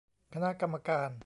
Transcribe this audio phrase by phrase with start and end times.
[0.33, 1.11] คณะกรรมการ